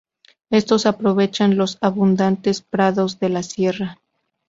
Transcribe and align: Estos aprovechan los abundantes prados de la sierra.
Estos 0.49 0.87
aprovechan 0.87 1.57
los 1.57 1.77
abundantes 1.79 2.63
prados 2.63 3.19
de 3.19 3.29
la 3.29 3.43
sierra. 3.43 3.99